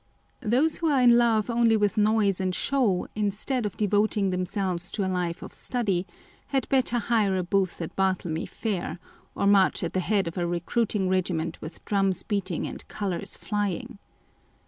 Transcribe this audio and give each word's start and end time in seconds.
Those 0.41 0.77
who 0.79 0.87
are 0.89 0.99
in 1.03 1.15
love 1.15 1.47
only 1.47 1.77
with 1.77 1.95
noise 1.95 2.41
and 2.41 2.55
show, 2.55 3.07
instead 3.15 3.67
of 3.67 3.77
devoting 3.77 4.31
themselves 4.31 4.89
to 4.93 5.05
a 5.05 5.07
life 5.07 5.43
of 5.43 5.53
study, 5.53 6.07
had 6.47 6.67
better 6.69 6.97
hire 6.97 7.37
a 7.37 7.43
booth 7.43 7.79
at 7.83 7.95
Bartlemy 7.95 8.47
Fair, 8.47 8.97
or 9.35 9.45
march 9.45 9.83
at 9.83 9.93
the 9.93 9.99
head 9.99 10.27
of 10.27 10.39
a 10.39 10.47
re 10.47 10.59
cruiting 10.59 11.07
regiment 11.07 11.61
with 11.61 11.85
drums 11.85 12.23
beating 12.23 12.65
and 12.67 12.87
colours 12.87 13.35
flying 13.37 13.99